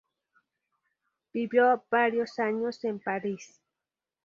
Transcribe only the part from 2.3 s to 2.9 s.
años